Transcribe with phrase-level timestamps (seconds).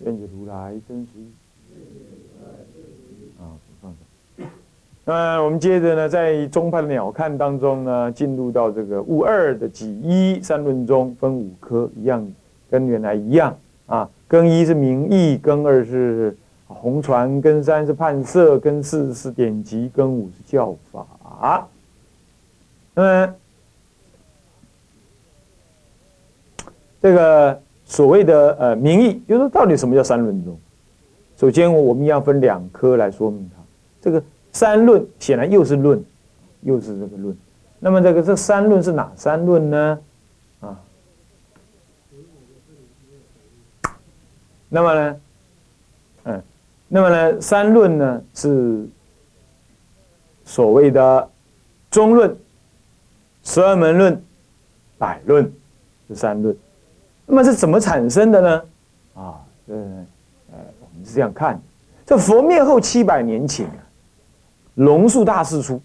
[0.00, 1.26] 愿解如来真实义。
[3.40, 4.44] 啊，放下。
[5.04, 12.30] 那我们接着呢，在中派的鸟瞰当中呢，进入到这个物二的几一三论中，分五科，一样
[12.70, 14.08] 跟原来一样啊。
[14.28, 16.36] 根一是名义，根二是
[16.66, 21.68] 红传，根三是判色，根四是典籍，根五是教法。
[22.94, 23.34] 那么
[27.00, 27.62] 这个。
[27.86, 30.58] 所谓的呃名义，就是到底什么叫三论宗？
[31.36, 33.62] 首先，我们要分两科来说明它。
[34.00, 36.02] 这个三论显然又是论，
[36.62, 37.36] 又是这个论。
[37.78, 39.98] 那么这个这三论是哪三论呢？
[40.60, 40.80] 啊，
[44.68, 45.20] 那么呢，
[46.24, 46.42] 嗯，
[46.88, 48.84] 那么呢，三论呢是
[50.44, 51.30] 所谓的
[51.90, 52.36] 中论、
[53.44, 54.20] 十二门论、
[54.98, 55.52] 百论
[56.08, 56.56] 这三论。
[57.26, 58.62] 那么是怎么产生的呢？
[59.14, 59.74] 啊，呃，
[60.52, 61.60] 呃，我们是这样看：
[62.06, 63.82] 这佛灭后七百年前啊，
[64.76, 65.80] 龙树大师出。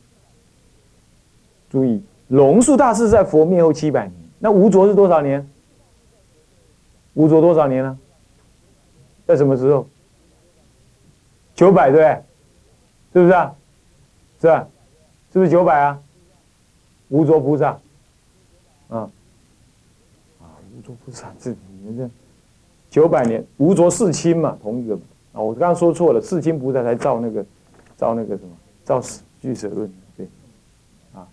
[1.70, 4.14] 注意，龙树大师在佛灭后七百年。
[4.38, 5.48] 那无着是多少年？
[7.14, 7.98] 无着多少年呢？
[9.26, 9.88] 在什么时候？
[11.56, 12.22] 九百对，
[13.14, 13.56] 是不是啊？
[14.40, 14.68] 是吧？
[15.34, 16.00] 是不是九百啊？
[17.10, 17.80] 无着菩萨，
[18.90, 19.10] 啊。
[20.82, 22.10] 无着菩萨，这你们这
[22.90, 24.96] 九百年无着世亲嘛，同一个
[25.32, 27.46] 啊，我刚刚说错了，世亲菩萨才造那个
[27.96, 28.50] 造那个什么
[28.84, 29.00] 造
[29.40, 30.28] 俱舍论，对，
[31.14, 31.28] 啊，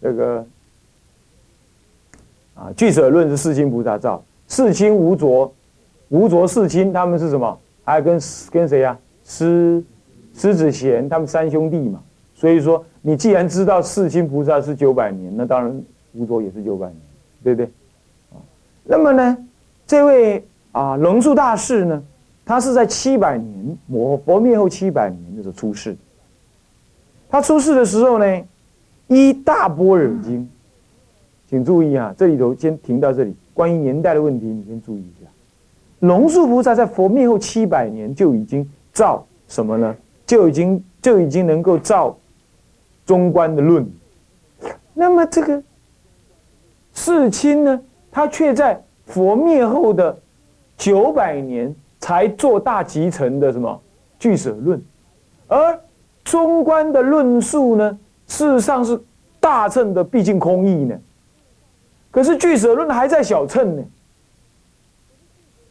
[0.00, 0.46] 那个
[2.54, 5.52] 啊俱舍论是世亲菩萨造，世亲无着
[6.08, 7.58] 无着世亲他们是什么？
[7.84, 8.18] 还跟
[8.50, 8.98] 跟谁呀？
[9.26, 9.84] 师
[10.34, 12.02] 师子贤他们三兄弟嘛，
[12.34, 15.84] 所以说你既然知道世亲菩萨是九百年，那当然
[16.14, 16.96] 无着也是九百年，
[17.42, 17.70] 对不对？
[18.84, 19.36] 那么呢，
[19.86, 22.02] 这位啊龙树大士呢，
[22.44, 25.96] 他是在七百年佛佛灭后七百年的时候出世。
[27.30, 28.42] 他出世的时候呢，
[29.08, 30.48] 一大波若经，
[31.48, 33.34] 请注意啊，这里头先停到这里。
[33.52, 35.30] 关于年代的问题，你先注意一下。
[36.00, 39.96] 龙树菩萨在佛灭后七百年就已经造什么呢？
[40.26, 42.16] 就已经就已经能够造
[43.06, 43.86] 中观的论。
[44.92, 45.62] 那么这个
[46.92, 47.80] 世亲呢？
[48.14, 50.16] 他却在佛灭后的
[50.78, 53.82] 九百年才做大集成的什么
[54.20, 54.80] 俱舍论，
[55.48, 55.80] 而
[56.22, 57.98] 中观的论述呢，
[58.28, 58.98] 事实上是
[59.40, 60.96] 大乘的毕竟空义呢。
[62.12, 63.82] 可是俱舍论还在小乘呢。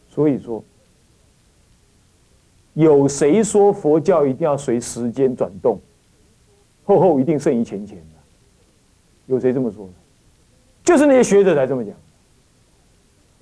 [0.10, 0.62] 所以说，
[2.74, 5.80] 有谁说佛教一定要随时间转动，
[6.84, 8.04] 后后一定胜于前前的？
[9.28, 9.94] 有谁这么说的？
[10.84, 11.96] 就是那些学者才这么讲。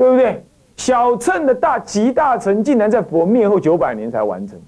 [0.01, 0.43] 对不对？
[0.77, 4.59] 小乘的大集大成，竟然在佛灭后九百年才完成，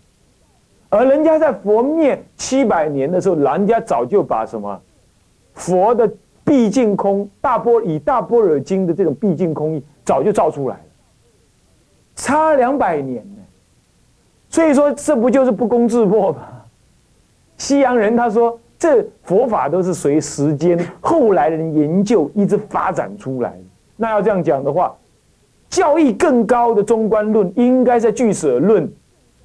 [0.89, 4.79] 而人家在佛灭七百年的时候，人家早就把什么
[5.55, 6.07] 佛的
[6.43, 10.81] 毕竟空大波以大波尔经的这种毕竟空义早就造出来了，
[12.15, 13.41] 差两百年呢。
[14.49, 16.41] 所以说，这不就是不攻自破吗？
[17.57, 23.63] 西洋人他说，这佛法都是随时间后来人研究一直发展出来的。
[23.95, 24.95] 那要这样讲的话。
[25.73, 28.87] 教义更高的中观论，应该在俱舍论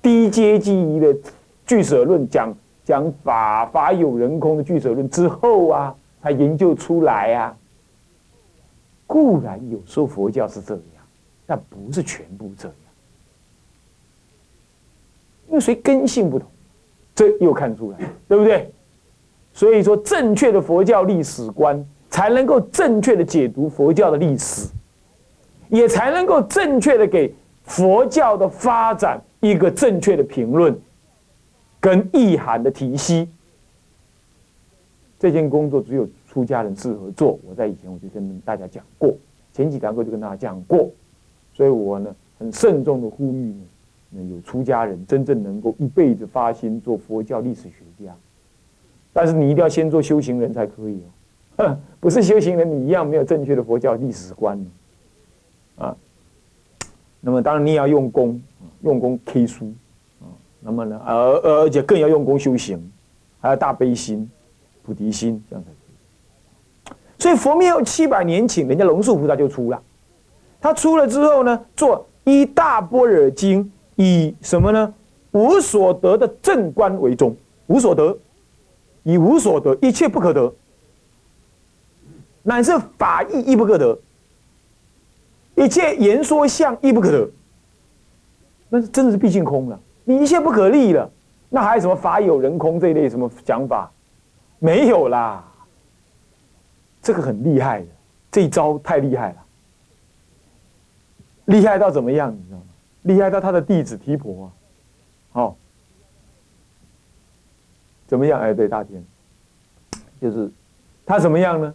[0.03, 1.17] 低阶级的
[1.65, 7.57] 俱舍论讲讲法法有人空的俱舍论之后啊，他研究出来啊。
[9.07, 10.83] 固然有说佛教是这样，
[11.47, 12.77] 但不是全部这样，
[15.49, 16.47] 因为谁根性不同，
[17.15, 17.99] 这又看出来，
[18.29, 18.71] 对不对？
[19.55, 24.69] 所以说，正确的佛教历史观，才能够正确的解读佛教的历史。
[25.69, 27.35] 也才能够正确的给
[27.65, 30.77] 佛教的发展一个正确的评论，
[31.81, 33.29] 跟意涵的提析。
[35.19, 37.39] 这件工作只有出家人适合做。
[37.49, 39.13] 我在以前我就跟大家讲过，
[39.53, 40.89] 前几堂课就跟大家讲过，
[41.55, 43.53] 所以我呢很慎重的呼吁
[44.11, 48.15] 呢，有出家人真正能够一辈子发心做佛教历史学家，
[49.13, 51.03] 但是你一定要先做修行人才可以
[51.57, 54.65] 哦，不是修行人你一样没有正确的佛教历史观。
[55.79, 55.97] 啊，
[57.21, 58.43] 那么当然你也要用功，
[58.83, 59.73] 用功 K 书
[60.21, 60.27] 啊。
[60.61, 62.91] 那么呢，而而且更要用功修行，
[63.41, 64.29] 还要大悲心、
[64.83, 66.97] 菩提心，这样才可以。
[67.19, 69.83] 所以佛灭后七百年，请人家龙树菩萨就出了。
[70.61, 74.95] 他出了之后呢，做一大波若经，以什么呢？
[75.31, 77.37] 无所得的正观为宗，
[77.67, 78.17] 无所得，
[79.05, 80.53] 以无所得，一切不可得，
[82.43, 83.97] 乃至法义亦不可得。
[85.65, 87.31] 一切言说相亦不可得，
[88.69, 89.81] 那是真的是毕竟空了。
[90.05, 91.11] 你一切不可立了，
[91.51, 93.91] 那还有什么法有人空这一类什么讲法？
[94.59, 95.45] 没有啦。
[97.01, 97.87] 这个很厉害的，
[98.31, 99.37] 这一招太厉害了，
[101.47, 102.35] 厉害到怎么样？
[102.35, 102.65] 你知道吗？
[103.03, 104.53] 厉害到他的弟子提婆啊，
[105.33, 105.57] 好，
[108.07, 108.41] 怎么样？
[108.41, 109.03] 哎，对，大天，
[110.21, 110.51] 就是
[111.07, 111.75] 他怎么样呢？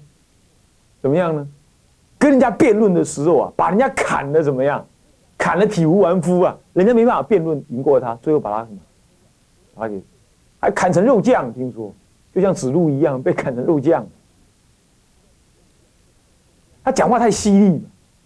[1.02, 1.48] 怎么样呢？
[2.24, 4.86] 跟人家辩论的时候啊，把人家砍的怎么样？
[5.38, 6.58] 砍的体无完肤啊！
[6.72, 8.78] 人家没办法辩论赢过他，最后把他什么？
[9.76, 10.02] 把他给
[10.58, 11.94] 还砍成肉酱，听说
[12.34, 14.08] 就像子路一样被砍成肉酱。
[16.82, 17.82] 他讲话太犀利了，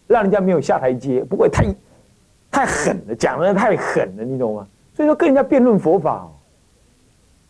[0.06, 1.24] 让人家没有下台阶。
[1.24, 1.66] 不过太
[2.52, 4.68] 太狠了，讲的太狠了，你懂吗？
[4.94, 6.30] 所以说跟人家辩论佛法，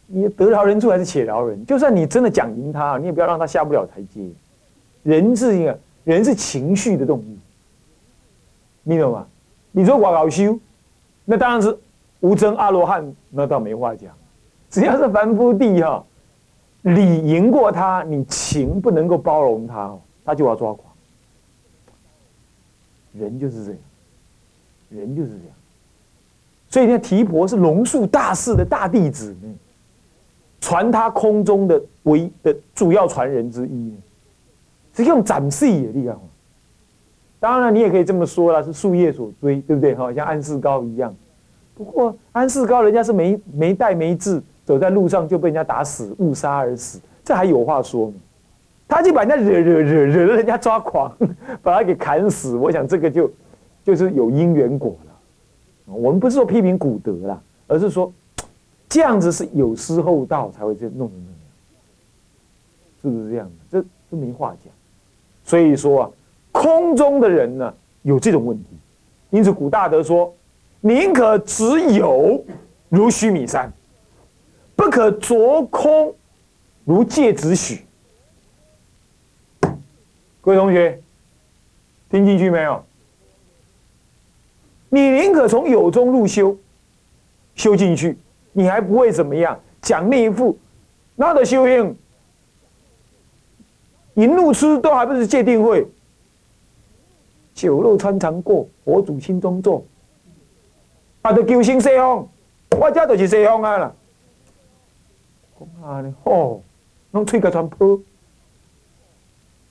[0.06, 1.66] 你得饶人处还是且饶人？
[1.66, 4.26] 就算你真的讲赢他，你也不要让他下不了台阶。
[5.04, 5.78] 人是一个。
[6.08, 7.38] 人是情绪的动物，
[8.84, 9.28] 你懂吗？
[9.74, 10.58] 你说我搞修，
[11.26, 11.78] 那当然是
[12.22, 14.10] 无争阿罗汉，那倒没话讲。
[14.70, 16.02] 只要是凡夫地哈，
[16.84, 19.94] 理赢过他，你情不能够包容他，
[20.24, 20.82] 他就要抓狂。
[23.12, 23.80] 人就是这样，
[24.90, 25.56] 人就是这样。
[26.70, 29.54] 所以呢，提婆是龙树大士的大弟子呢，
[30.62, 33.98] 传他空中的唯的主要传人之一呢。
[34.98, 36.20] 是用展示的力量，
[37.40, 39.94] 当然你也可以这么说了，是树叶所追，对不对？
[39.94, 41.16] 哈，像安世高一样。
[41.76, 48.14] 不过安世高人家是没没带没字，走在路上就被人家打死，误杀而死，这还有话说吗？
[48.88, 51.16] 他就把人家惹惹惹惹人家抓狂，
[51.62, 52.56] 把他给砍死。
[52.56, 53.32] 我想这个就
[53.84, 55.94] 就是有因缘果了。
[55.94, 58.12] 我们不是说批评古德啦，而是说
[58.90, 61.40] 这样子是有失厚道才会这弄成那样，
[63.02, 63.54] 是不是这样的？
[63.70, 64.74] 这这没话讲。
[65.48, 66.12] 所以说啊，
[66.52, 68.66] 空中的人呢有这种问题，
[69.30, 70.36] 因此古大德说：
[70.82, 72.44] 宁可执有
[72.90, 73.72] 如须弥山，
[74.76, 76.14] 不可着空
[76.84, 77.86] 如芥子许。
[80.42, 81.00] 各位同学，
[82.10, 82.84] 听进去没有？
[84.90, 86.58] 你宁可从有中入修，
[87.56, 88.18] 修进去，
[88.52, 89.58] 你还不会怎么样？
[89.82, 90.58] 讲那一副，
[91.16, 91.96] 那的修行。
[94.18, 95.88] 淫路痴都还不是界定会，
[97.54, 99.86] 酒肉穿肠过，佛祖心中坐。
[101.22, 102.28] 啊，都求生西方，
[102.80, 103.94] 我家就是西方啊啦。
[105.60, 106.60] 讲啊呢，哦，
[107.12, 108.00] 弄吹个传播，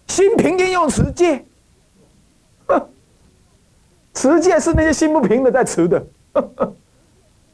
[0.06, 1.44] 心平应用持戒，
[4.14, 6.06] 持戒是那些心不平的在持的，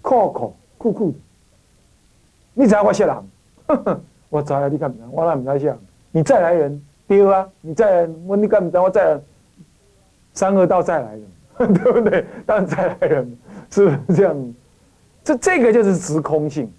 [0.02, 1.16] 酷酷酷酷的。
[2.52, 5.78] 你知我笑人，我知啊，你干唔我哪唔知想。
[6.12, 7.48] 你再来人，丢啊！
[7.62, 8.70] 你再来，我你干么？
[8.82, 9.20] 我再来，
[10.34, 12.24] 三恶道再来人， 对不对？
[12.44, 13.38] 当然再来人，
[13.70, 14.54] 是不是这样？
[15.24, 16.70] 这这个就是直空性，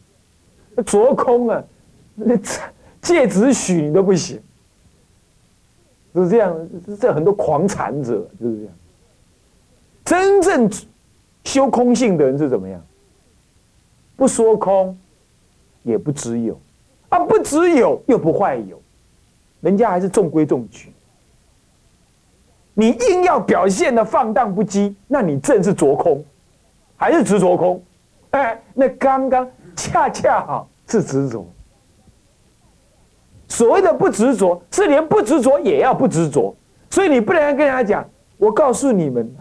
[0.86, 1.64] 着空啊！
[2.14, 2.38] 那
[3.02, 4.40] 戒指许你都不行，
[6.14, 6.70] 是这样。
[7.02, 8.74] 这很多狂禅者就是这样。
[10.06, 10.70] 真正
[11.44, 12.80] 修空性的人是怎么样？
[14.16, 14.96] 不说空，
[15.82, 16.60] 也不知有，
[17.10, 18.80] 啊，不知有又不坏有。
[19.64, 20.92] 人家还是中规中矩，
[22.74, 26.22] 你硬要表现的放荡不羁，那你正是着空，
[26.98, 27.82] 还是执着空？
[28.32, 31.48] 哎，那刚刚恰恰好是执着。
[33.48, 36.54] 所谓的不执着，是连不执着也要不执着。
[36.90, 38.06] 所以你不能跟人家讲，
[38.38, 39.34] 我告诉你们，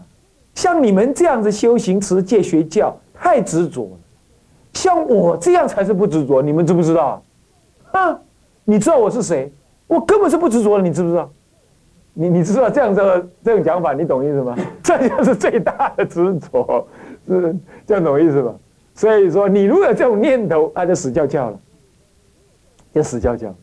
[0.55, 3.97] 像你们这样子修行持戒学教太执着了，
[4.71, 6.41] 像我这样才是不执着。
[6.41, 7.21] 你们知不知道？
[7.91, 8.17] 啊，
[8.63, 9.51] 你知道我是谁？
[9.93, 11.29] 我根本是不执着的，你知不知道？
[12.15, 14.55] 你你知道这样的这种讲法，你懂意思吗？
[14.83, 16.87] 这就是最大的执着，
[17.27, 18.53] 是这样懂意思吧？
[18.95, 21.59] 所以说，你如果有这种念头，那就死翘翘了，
[22.93, 23.53] 就死翘翘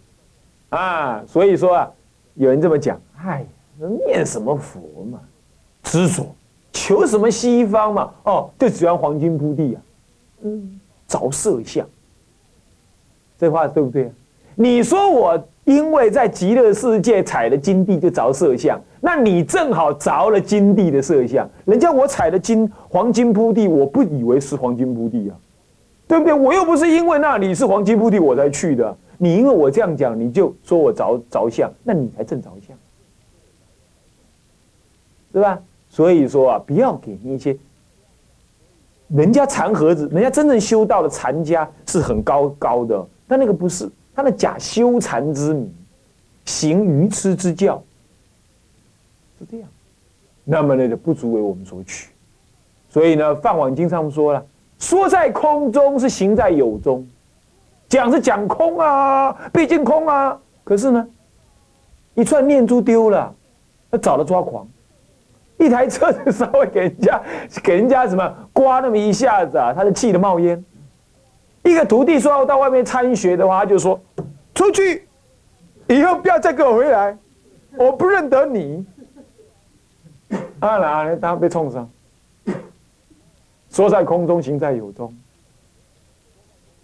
[0.71, 1.23] 啊！
[1.27, 1.91] 所以说啊，
[2.35, 3.45] 有人这么讲，哎，
[4.07, 5.21] 念什么佛嘛，
[5.83, 6.27] 执着，
[6.73, 8.11] 求什么西方嘛？
[8.25, 9.83] 哦，就喜欢黄金铺地啊，
[10.43, 11.87] 嗯，着色相，
[13.39, 14.13] 这话对不对？
[14.55, 15.45] 你说我。
[15.71, 25.39] 因为在极乐世界踩了金地就着色相，那你正好着了金地的色相，人家我踩了金黄金铺地，我不以为是黄金铺地啊，
[26.09, 26.35] 对不对？
[26.35, 32.77] 我又不是因为那里是黄金铺地我才去的，你因为我这样讲，你就说我着着相，那你才正着相，
[35.33, 35.57] 对吧？
[35.89, 37.57] 所以说啊，不要给那些
[39.07, 43.89] 人家禅盒子，人家真正修道的禅家是很高高的，但那个不是。
[44.21, 45.75] 他的假修禅之名，
[46.45, 47.83] 行愚痴之教。
[49.39, 49.69] 是这样，
[50.45, 52.11] 那么呢就不足为我们所取，
[52.91, 54.45] 所以呢，《梵网经》上说了，
[54.79, 57.09] 说在空中是行在有中，
[57.89, 61.09] 讲是讲空啊，毕竟空啊，可是呢，
[62.12, 63.35] 一串念珠丢了，
[63.91, 64.69] 那找了抓狂，
[65.57, 67.23] 一台车子稍微给人家
[67.62, 70.62] 给人家什么刮那么一下子啊，他就气得冒烟。
[71.71, 74.00] 一个徒弟说要到外面参学的话，他就说
[74.55, 75.07] 出去，
[75.89, 77.17] 以后不要再给我回来，
[77.77, 78.85] 我不认得你。
[80.61, 81.89] 啊，哪当被冲上？
[83.71, 85.15] 说在空中，行在有中，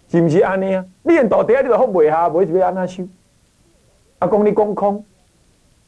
[0.09, 0.85] 是不是安尼啊？
[1.03, 3.07] 你连道德你都放不下，不会要安那修？
[4.19, 5.03] 阿公你讲空，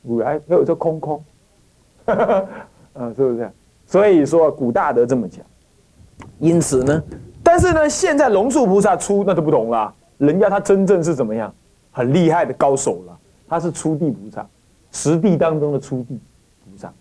[0.04, 1.24] 有来又说空空，
[2.06, 3.52] 啊，是不是？
[3.88, 5.44] 所以说古大德这么讲。
[6.38, 7.04] 因此呢，
[7.52, 11.52] 但是呢，现在龙树菩萨出那就不同了，人家他真正是怎么样，
[11.92, 13.20] 很厉害的高手了。
[13.48, 14.48] 他是初地菩萨，
[14.92, 16.20] 十地当中的初地
[16.64, 16.94] 菩萨。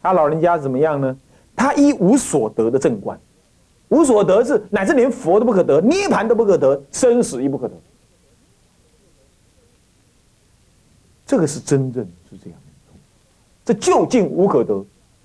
[0.00, 1.14] 他老人家怎么样呢？
[1.54, 3.20] 他一无所得的正观，
[3.90, 7.74] 无所得是乃至连佛都不可得，涅盘都不可得，生死亦不可得。
[11.26, 12.58] 这个是真正是这样，
[13.66, 14.82] 这究竟无可得。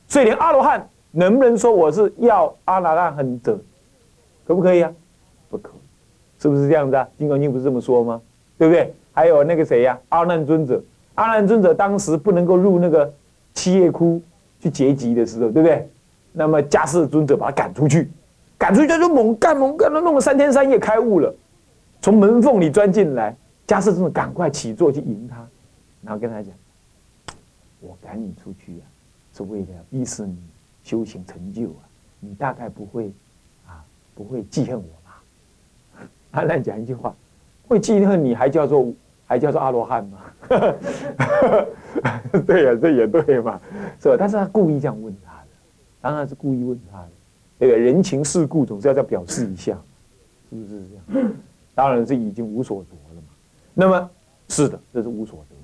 [0.10, 3.58] 所以连阿罗汉能不能说我是要阿那拉很得，
[4.46, 4.92] 可不可以啊？
[5.50, 5.72] 不可，
[6.40, 7.08] 是不是这样子啊？
[7.18, 8.22] 金刚经不是这么说吗？
[8.58, 8.94] 对不对？
[9.14, 10.00] 还有那个谁呀？
[10.10, 10.82] 阿难尊者，
[11.16, 13.14] 阿难尊者当时不能够入那个
[13.54, 14.22] 七叶窟。
[14.62, 15.88] 去结集的时候，对不对？
[16.32, 18.10] 那么迦叶尊者把他赶出去，
[18.58, 21.32] 赶出去就猛干猛干，都弄了三天三夜，开悟了，
[22.02, 23.36] 从门缝里钻进来。
[23.68, 25.46] 迦叶尊者赶快起坐去迎他，
[26.02, 26.52] 然后跟他讲
[27.80, 28.84] ：“我赶你出去啊，
[29.36, 30.36] 是为了逼使你
[30.84, 31.86] 修行成就啊，
[32.20, 33.12] 你大概不会，
[34.16, 35.22] 不会记恨我吧？”
[36.32, 37.14] 阿难讲一句话
[37.68, 38.92] ：“会记恨你还叫做
[39.28, 40.18] 还叫做阿罗汉吗？”
[42.46, 43.60] 对呀，这也对嘛，
[44.02, 44.16] 是吧？
[44.18, 45.48] 但是他故意这样问他的，
[46.02, 47.10] 当然是故意问他的。
[47.60, 49.78] 这个人情世故总是要再表示一下，
[50.50, 51.32] 是不是这样？
[51.74, 53.28] 当然是已经无所得了嘛。
[53.74, 54.10] 那么
[54.50, 55.56] 是的，这是无所得。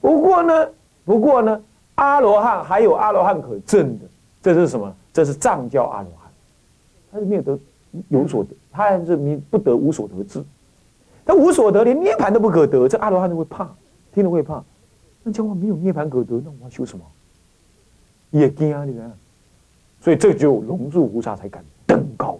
[0.00, 0.68] 不过呢，
[1.04, 1.62] 不过呢，
[1.96, 4.04] 阿罗汉还有阿罗汉可证的，
[4.40, 4.94] 这是什么？
[5.12, 6.30] 这是藏教阿罗汉，
[7.10, 7.58] 他是没有得
[8.08, 10.42] 有所得，他还是没不得无所得智。
[11.24, 13.68] 他无所得，连涅盘都不可得，这阿罗汉都会怕，
[14.14, 14.62] 听了会怕。
[15.22, 17.04] 那叫我没有涅盘可得，那我要修什么？
[18.30, 18.84] 也惊啊！
[18.84, 19.12] 你看，
[20.00, 22.38] 所以这就龙树菩萨才敢登高。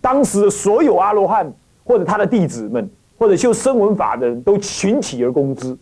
[0.00, 1.52] 当时的所有阿罗汉
[1.84, 2.88] 或者他的弟子们，
[3.18, 5.76] 或者修声闻法的人都群起而攻之。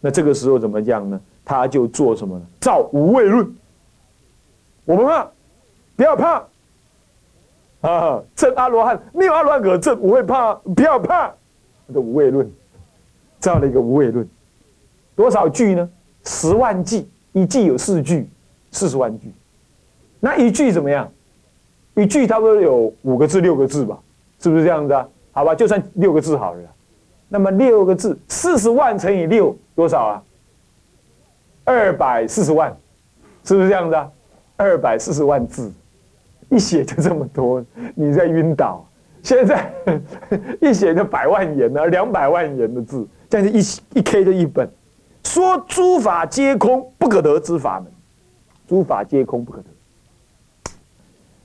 [0.00, 1.20] 那这个时候怎么讲呢？
[1.44, 2.44] 他就做什么呢？
[2.60, 3.48] 造无畏论。
[4.84, 5.30] 我们怕，
[5.96, 6.44] 不要怕
[7.80, 8.22] 啊！
[8.36, 11.32] 证阿罗汉没有阿罗汉可证，我会怕，不要怕。
[11.92, 12.50] 这无畏论，
[13.38, 14.28] 造了一个无畏论。
[15.16, 15.88] 多少句呢？
[16.24, 18.28] 十万句，一句有四句，
[18.70, 19.32] 四十万句。
[20.20, 21.10] 那一句怎么样？
[21.94, 23.98] 一句差不多有五个字、六个字吧，
[24.38, 25.08] 是不是这样子啊？
[25.32, 26.60] 好吧，就算六个字好了。
[27.28, 30.22] 那么六个字，四十万乘以六，多少啊？
[31.64, 32.76] 二百四十万，
[33.44, 34.10] 是不是这样子啊？
[34.56, 35.72] 二百四十万字，
[36.50, 37.64] 一写就这么多，
[37.94, 38.86] 你在晕倒。
[39.22, 39.70] 现在
[40.60, 44.68] 一写就百万言呢，两百万言的字，这样子一一 K 就一本。
[45.24, 47.92] 说诸法皆空，不可得之法门。
[48.66, 49.64] 诸法皆空，不可得。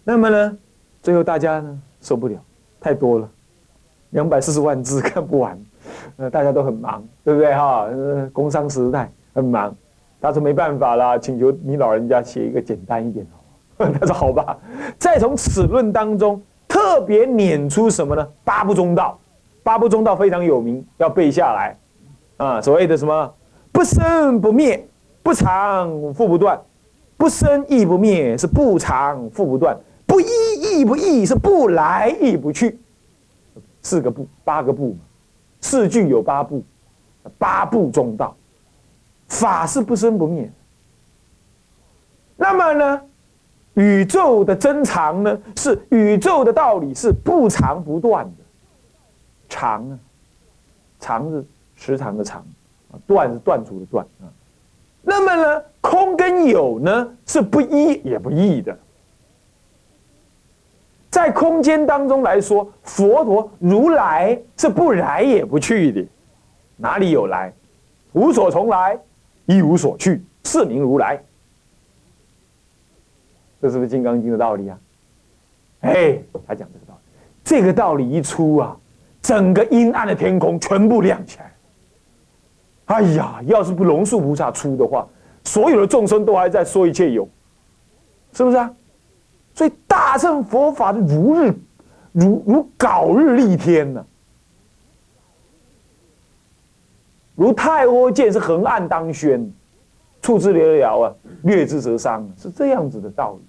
[0.03, 0.57] 那么呢，
[1.01, 2.39] 最后大家呢受不了，
[2.79, 3.29] 太多了，
[4.11, 5.59] 两百四十万字 看不完。
[6.17, 7.87] 呃，大家都很忙，对不对哈？
[8.31, 9.75] 工商时代很忙，
[10.21, 13.31] 他说没办法啦，请求你老人家写一个简单一点的。
[13.99, 14.57] 他说好吧。
[14.97, 18.27] 再从此论当中特别捻出什么呢？
[18.43, 19.19] 八部中道，
[19.63, 21.77] 八部中道非常有名，要背下来
[22.37, 22.61] 啊。
[22.61, 23.33] 所谓的什么？
[23.71, 24.87] 不生不灭，
[25.21, 26.57] 不长复不断；
[27.17, 30.25] 不生亦不灭，是不长复不断；不依
[30.61, 32.79] 亦不异，是不来亦不去。
[33.81, 34.99] 四个不，八个不嘛，
[35.59, 36.63] 四句有八部，
[37.37, 38.33] 八部中道，
[39.27, 40.49] 法是不生不灭。
[42.37, 43.01] 那么呢，
[43.75, 48.43] 宇宙的真常呢，是宇宙的道理是不长不断的，
[49.47, 49.99] 长啊，
[50.99, 52.41] 长是时长的长
[52.91, 52.99] 啊。
[53.05, 54.31] 断是断除的断啊，
[55.01, 58.77] 那么呢，空跟有呢是不一也不异的。
[61.09, 66.05] 在空间当中来说，佛陀如来是不来也不去的，
[66.77, 67.53] 哪里有来？
[68.13, 68.97] 无所从来，
[69.45, 71.21] 亦无所去，是名如来。
[73.65, 74.77] 这是不是《金刚经》的道理啊？
[75.79, 78.77] 哎，他讲这个道理，这个道理一出啊，
[79.23, 81.51] 整个阴暗的天空全部亮起来。
[82.85, 85.07] 哎呀，要是不龙树菩萨出的话，
[85.45, 87.27] 所有的众生都还在说一切有，
[88.33, 88.71] 是不是啊？
[89.55, 91.51] 所以大乘佛法的如日，
[92.11, 94.05] 如如槁日立天呢，
[97.33, 99.51] 如太阿剑是横案当宣，
[100.21, 103.39] 处之寥寥啊，略之则伤，是这样子的道理。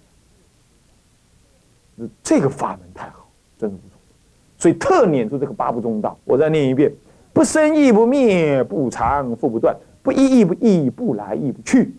[2.23, 3.97] 这个法门太好，真的不错。
[4.59, 6.93] 所以特念出这个八不中道，我再念一遍：
[7.33, 11.95] 不生亦不灭，不长复不断，不一亦不异，不来亦不去。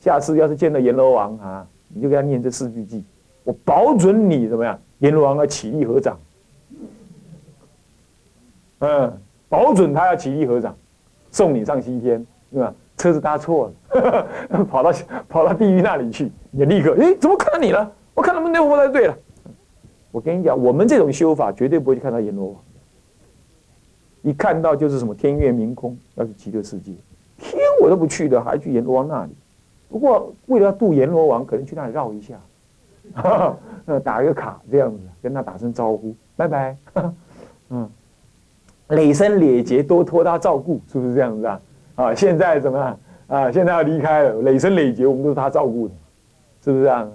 [0.00, 3.02] 下次要是见到阎罗王啊，你就给他念这四句偈。
[3.42, 4.78] 我保准你怎么样？
[4.98, 6.18] 阎罗王要起立合掌，
[8.78, 9.12] 嗯，
[9.48, 10.74] 保准他要起立合掌，
[11.30, 12.74] 送你上西天，对吧？
[12.96, 14.26] 车子搭错了，
[14.70, 14.92] 跑到
[15.28, 17.92] 跑到地狱那里去，你立刻，哎，怎么看到你了？
[18.14, 19.16] 我看他们那活才对了。
[20.10, 22.56] 我跟你讲，我们这种修法绝对不会去看到阎罗王，
[24.22, 26.92] 一看到就是什么天月明空，要去极乐世界，
[27.38, 29.32] 天我都不去的，还去阎罗王那里。
[29.88, 32.34] 不过为了要渡阎罗王，可能去那里绕一下。
[34.02, 36.76] 打一个卡这样子，跟他打声招呼，拜拜。
[37.68, 37.90] 嗯，
[38.88, 41.60] 累生累劫多托他照顾，是不是这样子啊？
[41.96, 43.52] 啊，现在怎么样啊？
[43.52, 45.94] 现在要离开了，累生累劫我们都是他照顾的，
[46.64, 47.12] 是不是这样？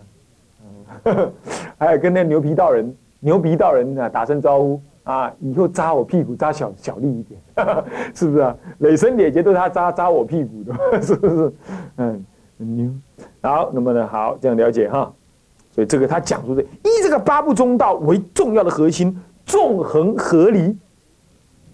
[1.78, 7.40] 还有跟那牛皮道人、牛皮道人啊打声招呼啊，以后扎我屁股扎小小力一点，
[8.14, 8.56] 是不是啊？
[8.80, 11.54] 累生累劫都是他扎扎我屁股的， 是不是？
[11.98, 12.26] 嗯，
[12.58, 12.92] 牛。
[13.42, 15.12] 好，那么呢，好，这样了解哈。
[15.72, 20.78] 所以这个他讲出的，以这个八部中道为重要的核心，纵横合离，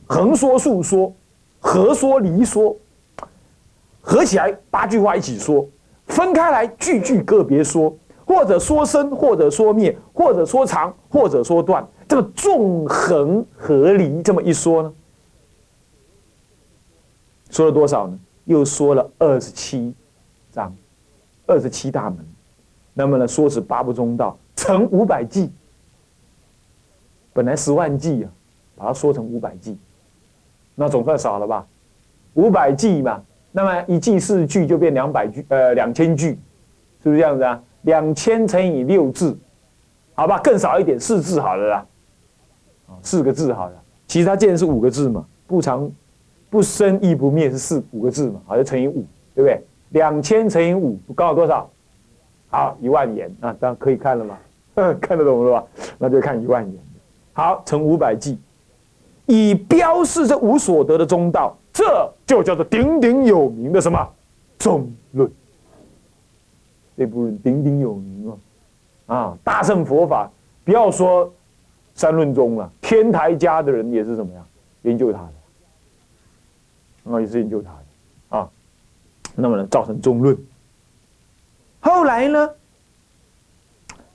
[0.06, 1.12] 横说竖说，
[1.60, 2.76] 合说离说，
[4.02, 5.68] 合起来八句话一起说，
[6.08, 14.94] 分开来句句个别说，或者说生，或者说灭，或者说长，或者说断，这个纵横合离这么一说呢，
[17.52, 18.20] 说了多少呢？
[18.46, 19.94] 又说了二十七
[20.52, 20.76] 章，
[21.48, 22.18] 二十七大门。
[22.94, 25.52] 那么呢，说是八不中道乘五百计，
[27.34, 28.32] 本来十万计啊，
[28.76, 29.78] 把它说成五百计，
[30.76, 31.66] 那总算少了吧？
[32.36, 36.40] 五百计嘛，那么一计四句就变两百句，呃，两千句，
[37.04, 37.62] 是不是这样子啊？
[37.86, 39.36] 两千乘以六字，
[40.14, 41.86] 好吧，更少一点，四字好了啦，
[43.02, 43.74] 四个字好了。
[44.08, 45.90] 其实它既然是五个字嘛，不长
[46.50, 49.60] 不生亦不灭是四五个字嘛，好，就乘以五，对不对？
[49.90, 51.70] 两千乘以五，刚好多少？
[52.50, 54.38] 好，一万言啊，当然可以看了嘛，
[55.02, 55.64] 看得懂了吧？
[55.98, 56.76] 那就看一万言。
[57.34, 58.40] 好，乘五百计，
[59.26, 61.84] 以标示这无所得的中道，这
[62.26, 64.08] 就叫做鼎鼎有名的什么
[64.58, 65.30] 中论。
[66.98, 68.30] 这部鼎鼎有名
[69.08, 70.32] 啊，啊，大乘佛法，
[70.64, 71.32] 不要说
[71.94, 74.46] 三论宗了，天台家的人也是怎么样
[74.84, 78.50] 研究他的，啊，也是研究他的啊，
[79.36, 80.38] 那么呢，造成中论。
[81.80, 82.50] 后来呢？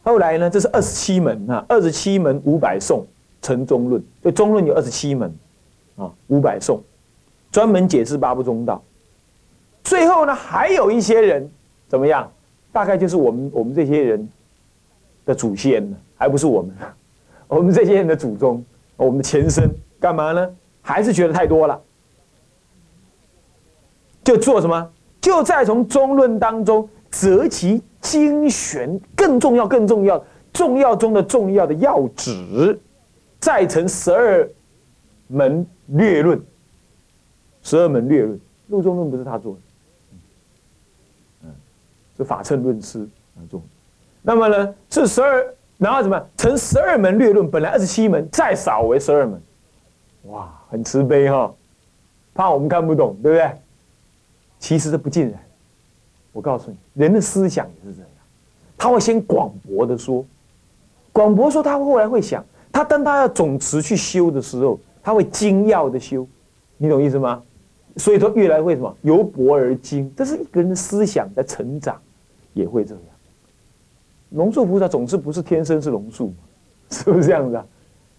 [0.02, 0.48] 后来呢？
[0.48, 3.06] 这是二十七门啊，二十七门五百颂
[3.42, 4.02] 成中论。
[4.22, 5.32] 所以中论有二十七门
[5.96, 6.82] 啊，五百颂，
[7.52, 8.82] 专门解释八不中道。
[9.84, 11.48] 最后呢，还有一些人
[11.86, 12.32] 怎么样？
[12.72, 14.28] 大概就是我们我们这些人
[15.24, 16.74] 的祖先呢，还不是我们，
[17.48, 18.64] 我们这些人的祖宗，
[18.96, 20.50] 我们的前身，干嘛呢？
[20.82, 21.80] 还是觉得太多了，
[24.24, 24.90] 就做什么？
[25.20, 26.88] 就在从中论当中。
[27.12, 32.78] 择其精选，更重要、更重要、重要中的重要的要旨，
[33.40, 34.48] 再成十二
[35.26, 36.40] 门略论。
[37.64, 39.60] 十二门略论，陆中论不是他做的，
[42.20, 43.00] 是法称论师
[43.36, 43.60] 啊做。
[44.22, 47.50] 那么呢，是十二，然后怎么成十二门略论？
[47.50, 49.40] 本来二十七门，再少为十二门。
[50.24, 51.50] 哇，很慈悲哈，
[52.34, 53.50] 怕我们看不懂，对不对？
[54.58, 55.40] 其实这不尽然。
[56.32, 58.10] 我告诉你，人的思想也是这样，
[58.76, 60.24] 他会先广博的说，
[61.12, 66.26] 广博说，他后来会想，他当他要总持去修的时候，他会精要的修，
[66.76, 67.42] 你懂意思吗？
[67.96, 72.00] 所以说，越来会什么由博而精，这是一个人的思想在成长，
[72.52, 73.04] 也会这样。
[74.30, 76.32] 龙树菩萨总是不是天生是龙树，
[76.90, 77.66] 是不是这样子啊？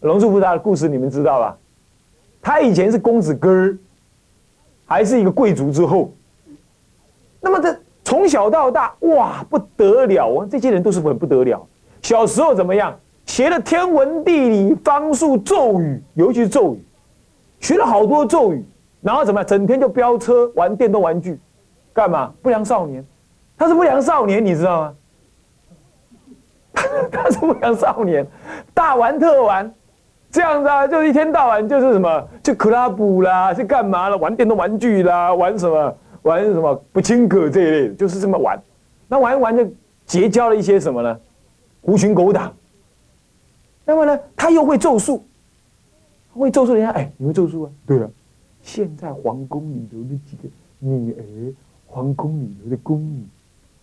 [0.02, 1.58] 龙树菩萨的故事你们知道吧？
[2.41, 3.78] 他以前是公子哥儿，
[4.86, 6.12] 还是一个贵族之后。
[7.39, 10.48] 那么这从小到大，哇，不得了啊！
[10.50, 11.65] 这些人都是很不得了。
[12.02, 12.98] 小时候怎么样？
[13.28, 16.84] 学了天文地理方术咒语，尤其是咒语，
[17.60, 18.65] 学了好多咒语，
[19.02, 19.48] 然后怎么样？
[19.48, 21.39] 整天就飙车玩电动玩具，
[21.94, 22.34] 干嘛？
[22.41, 23.06] 不良少年，
[23.62, 24.95] 他是不良少年，你知道吗？
[27.12, 28.26] 他是不良少年，
[28.74, 29.71] 大玩特玩，
[30.32, 34.17] 这样子啊，就是一天到晚就是什么，去 club 啦，去干嘛了？
[34.17, 35.95] 玩电动玩具啦，玩什么？
[36.24, 38.60] 玩什么不清可这一类的，就是这么玩。
[39.08, 39.63] 那玩一玩就
[40.08, 41.19] 结交了一些什么呢？
[41.82, 42.52] 狐群狗党。
[43.86, 45.24] 那么呢，他又会咒术，
[46.34, 46.74] 会咒术。
[46.74, 47.71] 人家哎，你会咒术啊？
[47.86, 48.10] 对啊。
[48.63, 51.54] 现在皇宫里头那几个女儿，
[51.86, 53.24] 皇宫里头的宫女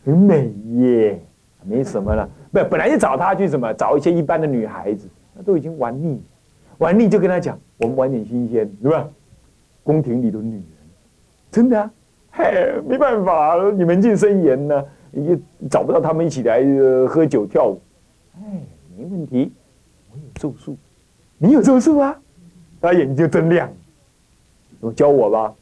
[0.05, 1.21] 很美耶，
[1.65, 2.29] 没什么了。
[2.53, 6.21] 不，本来就找他去什么，找一些一般的女孩子，那都已经玩腻，
[6.79, 9.09] 玩腻就跟他讲，我们玩点新鲜，是吧？
[9.83, 10.63] 宫廷里的女人，
[11.51, 11.91] 真的啊，
[12.31, 15.39] 嘿，没办法，你门禁森严呢，也
[15.71, 16.63] 找不到他们一起来
[17.07, 17.81] 喝酒跳舞。
[18.37, 18.43] 哎，
[18.97, 19.53] 没问题。
[20.11, 20.77] 我有咒术，
[21.39, 22.19] 你有咒术啊？
[22.81, 23.71] 他眼睛就真亮。
[24.81, 25.55] 我教我吧，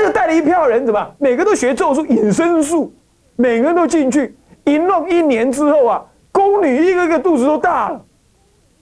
[0.00, 1.14] 他就带了一票人，怎么？
[1.18, 2.90] 每个都学咒术、隐身术，
[3.36, 4.34] 每个人都进去，
[4.64, 8.02] 一弄一年之后啊，宫女一个个肚子都大了。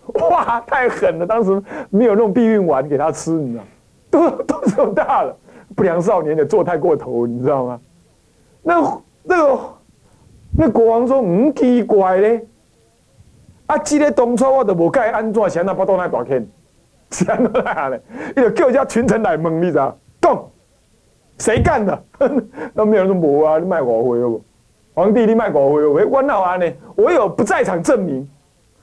[0.31, 1.27] 哇，太狠了！
[1.27, 3.65] 当时没有弄避孕丸给他吃，你知道，
[4.11, 5.37] 肚肚子都大了。
[5.77, 7.81] 不良少年的做太过头，你知道吗？
[8.63, 8.81] 那
[9.23, 9.61] 那个
[10.57, 12.47] 那国王说：“唔奇怪嘞。”
[13.67, 13.77] 啊！
[13.79, 16.47] 这个当初我都无该安怎，想那不到那大片，
[17.11, 18.01] 想到哪嘞？
[18.35, 19.95] 伊就叫人家群臣来问，你知道？
[20.23, 20.43] 讲
[21.39, 22.05] 谁干的？
[22.75, 23.59] 那没有人说无啊！
[23.59, 24.43] 你卖我回不？
[24.95, 26.11] 皇帝，你卖我回不？
[26.11, 26.73] 我哪安呢？
[26.97, 28.29] 我有不在场证明。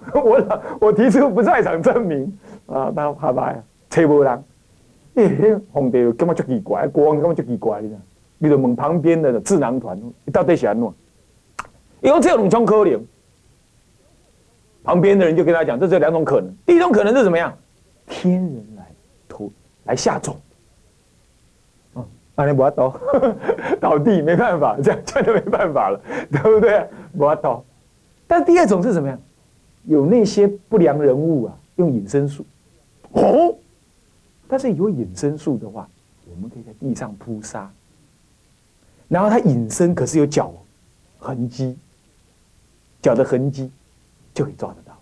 [0.14, 2.32] 我我提出不在场证明
[2.68, 2.92] 啊！
[2.96, 4.44] 那好吧呀，找无人。
[5.16, 8.00] 咦， 皇帝根本就奇怪，国王根本就奇怪，你知道？
[8.38, 10.00] 你就问旁边的智囊团，
[10.32, 10.94] 到底是安怎？
[12.02, 13.04] 因为这有两种可能。
[14.84, 16.54] 旁边的人就跟他讲，这只有两种可能。
[16.66, 17.52] 第一种可能是怎么样？
[18.08, 18.86] 天人来
[19.28, 19.52] 投
[19.86, 20.38] 来下种，
[22.36, 23.00] 阿尼不倒
[23.80, 26.00] 倒地没办法，这样这样就没办法了，
[26.32, 26.88] 对不对？
[27.18, 27.64] 不倒。
[28.28, 29.18] 但第二种是什么呀？
[29.86, 32.46] 有那些不良人物啊，用隐身术。
[33.12, 33.56] 哦，
[34.48, 35.88] 但是有隐身术的话，
[36.30, 37.72] 我们可以在地上铺沙，
[39.08, 40.54] 然后他隐身可是有脚
[41.20, 41.78] 痕迹，
[43.02, 43.72] 脚的痕迹。
[44.34, 45.00] 就可以抓得到，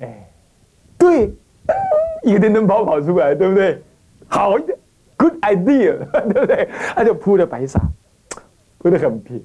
[0.00, 0.28] 哎，
[0.98, 1.30] 对，
[2.24, 3.80] 一个电灯泡跑出来，对不对？
[4.26, 4.56] 好
[5.22, 5.96] ，good idea，
[6.32, 6.68] 对不对？
[6.94, 7.80] 他就铺的白纱，
[8.78, 9.44] 铺的很平。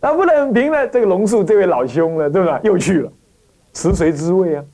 [0.00, 2.58] 那铺的很平呢，这个龙树这位老兄呢，对吧？
[2.64, 3.12] 又去了，
[3.74, 4.64] 食髓知味啊，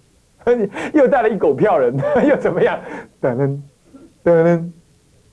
[0.94, 1.96] 又带了一狗票人，
[2.28, 2.78] 又怎么样？
[3.20, 3.58] 噔噔
[4.24, 4.70] 噔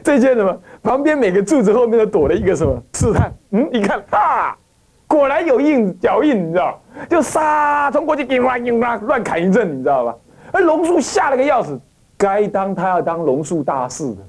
[0.01, 0.57] 这件什么？
[0.81, 3.31] 旁边每个柱子后面都躲了一个什么刺探？
[3.51, 4.57] 嗯，一看，啊，
[5.09, 6.79] 果然有印脚印，你知道？
[7.09, 10.15] 就杀冲过去，叮咣叮咣乱砍一阵，你知道吧？
[10.51, 11.77] 而龙树吓了个要死，
[12.15, 14.21] 该当他要当龙树大士的，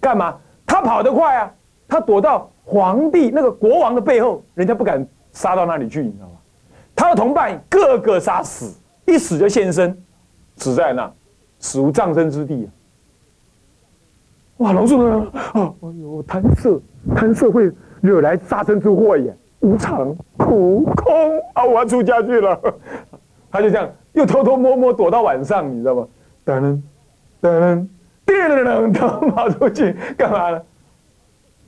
[0.00, 0.34] 干嘛？
[0.66, 1.52] 他跑得快啊，
[1.86, 6.32] 他躲到皇帝那个国王的背后，人家不敢杀到那里去，你知道吗？
[6.96, 9.96] 他的同伴个个杀死，一死就现身，
[10.56, 11.12] 死在那，
[11.58, 12.66] 死无葬身之地。
[14.58, 15.26] 哇，龙树呢？
[15.52, 16.80] 哦，哎呦，贪色，
[17.14, 19.36] 贪色会惹来杀身之祸也。
[19.64, 22.60] 无常、苦、空啊，我要出家去了。
[23.50, 26.06] 他就这样，又偷偷摸摸躲到晚上，你知道吗？
[26.44, 26.82] 噔噔
[27.40, 27.88] 噔
[28.26, 30.60] 噔噔噔，跑出去干嘛呢？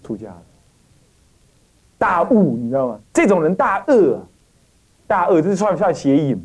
[0.02, 0.28] 出家。
[1.96, 2.98] 大悟，你知道吗？
[3.14, 4.20] 这种人大恶，
[5.06, 6.42] 大恶，这是算不算邪淫嘛？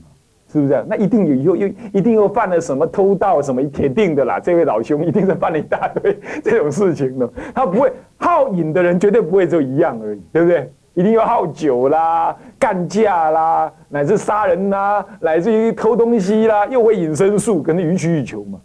[0.53, 0.85] 是不是？
[0.87, 3.61] 那一定有又又一定又犯了什么偷盗什么？
[3.65, 4.39] 铁定的啦！
[4.39, 7.29] 这位老兄一定是犯了一大堆这种事情的。
[7.53, 10.71] 他不会好饮的人，绝对不会就一样而已，对不对？
[10.93, 18.59] 一定要好酒啦、干架啦，乃至杀人啦，乃至于偷东西啦，又会隐身术，可能予取予求嘛，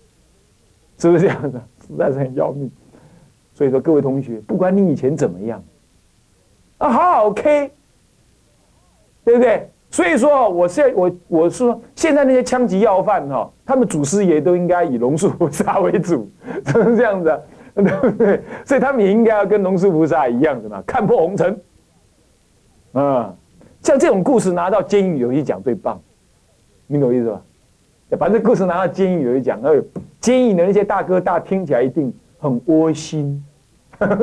[0.99, 1.61] 是不是这样的？
[1.87, 2.71] 实在是很要命。
[3.55, 5.63] 所以说，各位同学，不管你以前怎么样，
[6.79, 7.71] 啊，好好 K，
[9.25, 9.71] 对不对？
[9.89, 16.29] 所以说，我现我我说，现在那些枪击要犯哈，他们祖师爷都应该以龙树菩萨为主，
[16.67, 17.41] 是不是这样子？
[17.77, 18.43] 对不对？
[18.65, 21.59] 所以他们也应该要跟龙树菩萨一样的嘛，看破红尘。
[23.01, 23.35] 啊，
[23.83, 26.01] 像这种故事拿到监狱有一讲最棒，
[26.87, 27.43] 你懂意思吧？
[28.19, 29.71] 反正故事拿到监狱有一讲，哎，
[30.19, 33.45] 监狱的那些大哥大听起来一定很窝心，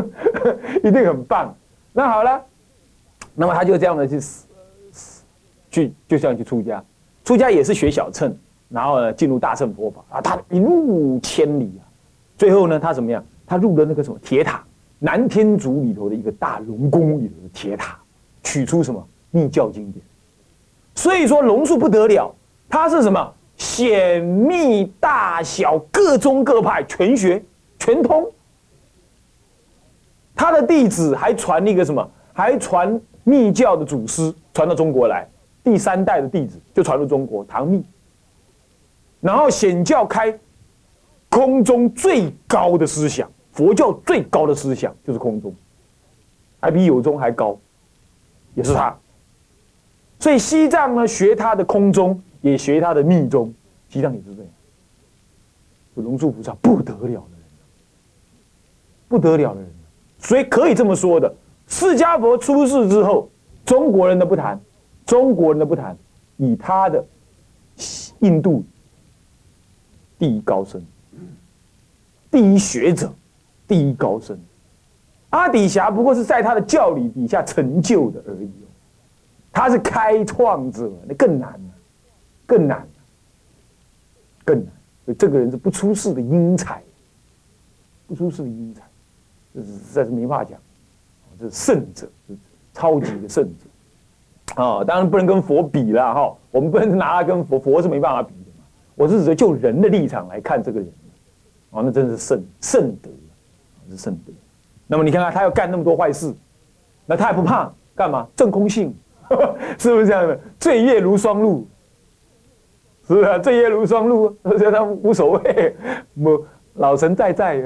[0.83, 1.55] 一定很棒。
[1.91, 2.41] 那好了，
[3.35, 4.47] 那么他就这样的去死。
[5.69, 6.83] 去就这样去出家，
[7.23, 8.35] 出家也是学小乘，
[8.69, 11.85] 然后呢进入大乘佛法啊，他一路千里啊，
[12.37, 13.23] 最后呢他怎么样？
[13.45, 14.63] 他入了那个什么铁塔，
[14.99, 17.97] 南天竺里头的一个大龙宫里头的铁塔，
[18.43, 20.03] 取出什么密教经典。
[20.95, 22.33] 所以说龙树不得了，
[22.69, 27.43] 他是什么显密大小各宗各派全学
[27.79, 28.29] 全通。
[30.35, 32.07] 他的弟子还传一个什么？
[32.33, 35.27] 还传密教的祖师传到中国来，
[35.63, 37.83] 第三代的弟子就传入中国，唐密。
[39.21, 40.37] 然后显教开
[41.29, 45.53] 空中最高的思想，佛教最高的思想就是空中，
[46.59, 47.57] 还比有中还高，
[48.55, 48.95] 也是他。
[50.19, 53.53] 所以西藏呢，学他的空中，也学他的密宗。
[53.89, 54.51] 西藏也是这样，
[55.95, 57.45] 龙树菩萨不得了的人，
[59.07, 59.69] 不得了的人。
[60.19, 61.35] 所以可以这么说的，
[61.67, 63.29] 释迦佛出世之后，
[63.65, 64.59] 中国人的不谈，
[65.05, 65.97] 中国人的不谈，
[66.37, 67.05] 以他的
[68.19, 68.63] 印度
[70.17, 70.81] 第一高僧，
[72.31, 73.13] 第一学者，
[73.67, 74.39] 第一高僧，
[75.33, 78.51] 阿底峡不过是在他的教理底下成就的而已，
[79.51, 81.73] 他是开创者，那更难了，
[82.45, 82.87] 更难，
[84.45, 84.67] 更难。
[85.03, 86.83] 所以这个人是不出世的英才，
[88.05, 88.83] 不出世的英才。
[89.55, 90.59] 这是实在是没法讲，
[91.39, 92.37] 这是圣者，是
[92.71, 94.83] 超级的圣者啊！
[94.83, 98.65] 当然不能跟佛比了哈，我们不能拿他跟佛，佛是没办法比的嘛。
[98.93, 100.87] 我是指就人的立场来看这个人，
[101.71, 103.09] 啊，那真是圣圣德，
[103.89, 104.31] 是圣德。
[104.87, 106.33] 那么你看看他要干那么多坏事，
[107.05, 108.27] 那他也不怕干嘛？
[108.35, 108.93] 正空性，
[109.79, 110.39] 是不是这样的？
[110.59, 111.67] 罪业如霜露，
[113.07, 113.39] 是不是？
[113.39, 115.75] 罪业如霜露，而且他无所谓，
[116.15, 117.61] 我老神在在，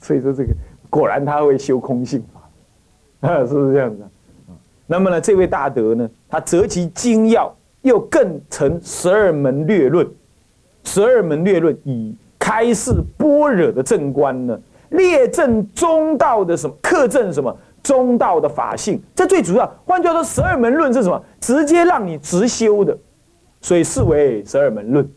[0.00, 0.52] 所以说这个。
[0.90, 4.02] 果然他会修空性法，啊，是不是这样子？
[4.86, 10.06] 那么呢，这位大德呢，他择其精要，又更成十二门略论。
[10.84, 14.60] 十二门略论以开示般若的正观呢，
[14.92, 19.02] 列证中道的什么，克证什么中道的法性。
[19.14, 21.22] 这最主要，换句话说，十二门论是什么？
[21.40, 22.96] 直接让你直修的，
[23.60, 25.08] 所以视为十二门论。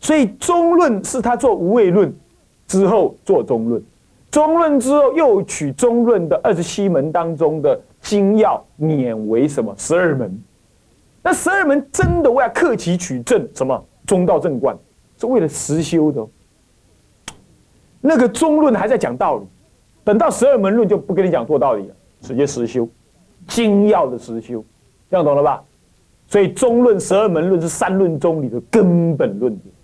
[0.00, 2.12] 所以中论是他做无畏论
[2.66, 3.82] 之后做中论。
[4.30, 10.42] 中论之后，又取中论的二十七门当中的精要，勉为什么十二门？
[11.22, 14.76] 那十二门真的为了克己取正，什么中道正观，
[15.18, 16.26] 是为了实修的。
[18.02, 19.46] 那个中论还在讲道理，
[20.04, 22.86] 等到十二门论就不跟你讲做道理了，直接实修，
[23.48, 24.62] 精要的实修，
[25.08, 25.62] 这样懂了吧？
[26.26, 29.74] 所以中论、十二门论是三论中里的根本论点，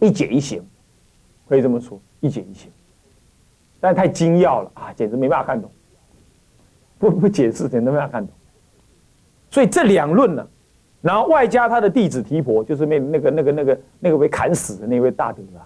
[0.00, 0.62] 一解一行，
[1.48, 2.00] 可以这么说。
[2.20, 2.70] 一解一行，
[3.80, 5.70] 但太精要了啊，简直没办法看懂。
[6.98, 8.34] 不不解释，简直没办法看懂。
[9.50, 10.46] 所以这两论呢，
[11.00, 15.64] 然后外加他的弟子提婆，就是那那个那个那个那个被砍死的那位大德啊，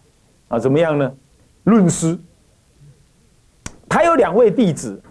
[0.54, 1.12] 啊怎么样呢？
[1.64, 2.18] 论师，
[3.88, 5.02] 他有两位弟子，